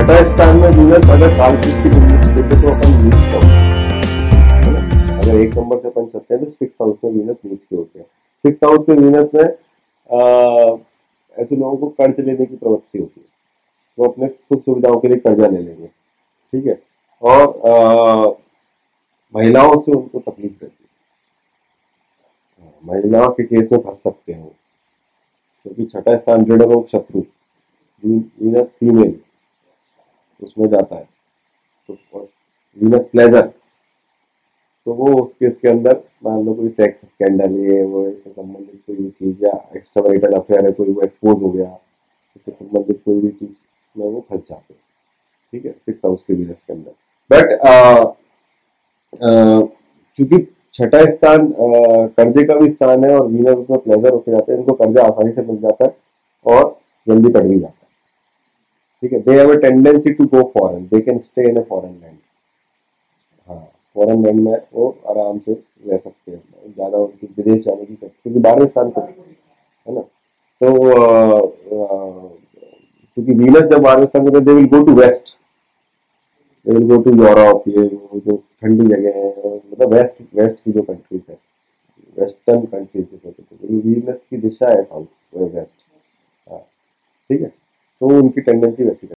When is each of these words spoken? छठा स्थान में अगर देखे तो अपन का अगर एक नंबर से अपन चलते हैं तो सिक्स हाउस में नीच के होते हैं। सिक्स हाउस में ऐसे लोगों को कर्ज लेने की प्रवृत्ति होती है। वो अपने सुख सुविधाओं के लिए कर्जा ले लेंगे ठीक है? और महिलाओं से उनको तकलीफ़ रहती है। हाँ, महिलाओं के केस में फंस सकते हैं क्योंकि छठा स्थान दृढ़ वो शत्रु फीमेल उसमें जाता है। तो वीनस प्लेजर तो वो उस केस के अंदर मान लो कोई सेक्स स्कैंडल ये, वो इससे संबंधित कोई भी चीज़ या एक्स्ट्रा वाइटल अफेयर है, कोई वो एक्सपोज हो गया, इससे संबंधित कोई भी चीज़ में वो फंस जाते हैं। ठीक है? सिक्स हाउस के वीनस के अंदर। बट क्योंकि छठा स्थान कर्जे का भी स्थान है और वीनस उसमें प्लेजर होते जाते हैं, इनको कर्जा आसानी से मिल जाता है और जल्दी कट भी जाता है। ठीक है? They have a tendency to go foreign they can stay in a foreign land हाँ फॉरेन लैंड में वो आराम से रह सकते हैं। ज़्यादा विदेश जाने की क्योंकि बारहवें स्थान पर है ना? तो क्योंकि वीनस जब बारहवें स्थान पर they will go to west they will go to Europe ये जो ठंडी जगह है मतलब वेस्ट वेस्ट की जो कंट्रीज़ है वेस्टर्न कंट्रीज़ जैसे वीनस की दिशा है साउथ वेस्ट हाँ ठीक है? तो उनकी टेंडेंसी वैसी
छठा 0.00 0.22
स्थान 0.24 0.56
में 0.56 0.66
अगर 0.66 1.56
देखे 1.56 1.88
तो 2.50 2.68
अपन 2.70 2.92
का 3.32 3.40
अगर 5.16 5.34
एक 5.40 5.56
नंबर 5.58 5.80
से 5.80 5.88
अपन 5.88 6.06
चलते 6.06 6.34
हैं 6.34 6.44
तो 6.44 6.50
सिक्स 6.50 6.74
हाउस 6.82 6.96
में 7.04 7.10
नीच 7.12 7.60
के 7.60 7.76
होते 7.76 7.98
हैं। 7.98 8.06
सिक्स 8.44 8.64
हाउस 8.64 8.88
में 8.88 8.96
ऐसे 11.36 11.56
लोगों 11.56 11.76
को 11.76 11.88
कर्ज 12.00 12.20
लेने 12.20 12.46
की 12.46 12.56
प्रवृत्ति 12.56 12.98
होती 12.98 13.20
है। 13.20 13.26
वो 13.98 14.06
अपने 14.08 14.28
सुख 14.28 14.64
सुविधाओं 14.64 15.00
के 15.00 15.08
लिए 15.08 15.16
कर्जा 15.18 15.46
ले 15.46 15.58
लेंगे 15.58 15.86
ठीक 15.86 16.66
है? 16.66 16.80
और 17.22 18.38
महिलाओं 19.34 19.80
से 19.80 19.92
उनको 19.92 20.18
तकलीफ़ 20.20 20.52
रहती 20.62 20.84
है। 20.84 20.88
हाँ, 22.60 22.72
महिलाओं 22.84 23.30
के 23.30 23.42
केस 23.44 23.72
में 23.72 23.78
फंस 23.80 24.02
सकते 24.04 24.32
हैं 24.32 24.50
क्योंकि 25.66 25.84
छठा 25.86 26.16
स्थान 26.16 26.44
दृढ़ 26.44 26.62
वो 26.62 26.86
शत्रु 26.92 27.20
फीमेल 28.02 29.18
उसमें 30.42 30.66
जाता 30.68 30.96
है। 30.96 31.08
तो 31.88 31.94
वीनस 32.78 33.06
प्लेजर 33.12 33.46
तो 34.86 34.92
वो 34.94 35.06
उस 35.22 35.32
केस 35.34 35.56
के 35.62 35.68
अंदर 35.68 36.00
मान 36.24 36.44
लो 36.44 36.52
कोई 36.54 36.68
सेक्स 36.70 37.00
स्कैंडल 37.00 37.56
ये, 37.60 37.82
वो 37.84 38.06
इससे 38.08 38.30
संबंधित 38.30 38.82
कोई 38.86 38.96
भी 38.96 39.08
चीज़ 39.10 39.44
या 39.44 39.52
एक्स्ट्रा 39.76 40.02
वाइटल 40.02 40.32
अफेयर 40.34 40.64
है, 40.66 40.72
कोई 40.72 40.92
वो 40.92 41.02
एक्सपोज 41.02 41.42
हो 41.42 41.50
गया, 41.50 41.78
इससे 42.36 42.52
संबंधित 42.52 43.02
कोई 43.04 43.20
भी 43.20 43.28
चीज़ 43.30 43.50
में 43.96 44.06
वो 44.06 44.20
फंस 44.30 44.40
जाते 44.40 44.74
हैं। 44.74 44.80
ठीक 45.52 45.64
है? 45.64 45.72
सिक्स 45.72 46.00
हाउस 46.04 46.24
के 46.24 46.34
वीनस 46.34 46.62
के 46.66 46.72
अंदर। 46.72 46.90
बट 47.30 47.46
क्योंकि 50.18 50.38
छठा 50.74 51.00
स्थान 51.04 51.52
कर्जे 52.16 52.44
का 52.46 52.54
भी 52.56 52.70
स्थान 52.70 53.04
है 53.04 53.14
और 53.18 53.26
वीनस 53.26 53.56
उसमें 53.56 53.78
प्लेजर 53.78 54.12
होते 54.12 54.30
जाते 54.32 54.52
हैं, 54.52 54.58
इनको 54.58 54.74
कर्जा 54.74 55.02
आसानी 55.02 55.32
से 55.32 55.42
मिल 55.42 55.56
जाता 55.60 55.84
है 55.84 55.96
और 56.46 56.78
जल्दी 57.06 57.32
कट 57.32 57.44
भी 57.44 57.58
जाता 57.58 57.74
है। 57.74 57.79
ठीक 59.02 59.12
है? 59.12 59.18
They 59.20 59.38
have 59.38 59.52
a 59.52 59.56
tendency 59.60 60.12
to 60.14 60.24
go 60.34 60.42
foreign 60.58 60.84
they 60.86 61.00
can 61.00 61.18
stay 61.18 61.48
in 61.50 61.56
a 61.56 61.62
foreign 61.68 61.92
land 61.92 62.18
हाँ 63.48 63.64
फॉरेन 63.96 64.24
लैंड 64.24 64.40
में 64.40 64.56
वो 64.74 64.88
आराम 65.10 65.38
से 65.38 65.52
रह 65.52 65.96
सकते 65.96 66.30
हैं। 66.32 66.42
ज़्यादा 66.74 66.98
विदेश 66.98 67.60
जाने 67.64 67.84
की 67.84 67.94
क्योंकि 67.94 68.38
बारहवें 68.38 68.68
स्थान 68.68 68.90
पर 68.90 69.02
है 69.86 69.94
ना? 69.94 70.00
तो 70.60 70.68
क्योंकि 73.16 73.32
वीनस 73.34 73.68
जब 73.70 73.82
बारहवें 73.82 74.06
स्थान 74.06 74.24
पर 74.24 74.40
they 74.40 74.52
will 74.54 74.66
go 74.74 74.82
to 74.86 74.94
west 75.00 75.34
they 76.66 76.72
will 76.72 76.88
go 76.88 76.96
to 77.02 77.10
Europe 77.16 77.68
ये 77.68 77.86
जो 78.26 78.36
ठंडी 78.36 78.86
जगह 78.94 79.16
है 79.18 79.54
मतलब 79.54 79.94
वेस्ट 79.94 80.22
वेस्ट 80.40 80.56
की 80.64 80.72
जो 80.72 80.82
कंट्रीज़ 80.82 81.30
है 81.30 81.38
वेस्टर्न 82.16 82.64
कंट्रीज़ 82.66 83.06
जैसे 83.24 83.66
वीनस 83.66 84.20
की 84.30 84.36
दिशा 84.36 84.68
है 84.70 84.82
साउथ 84.82 85.06
वेस्ट 85.54 85.74
हाँ 86.46 86.58
ठीक 86.58 87.40
है? 87.40 87.52
तो 88.00 88.08
उनकी 88.18 88.40
टेंडेंसी 88.40 88.84
वैसी 88.84 89.10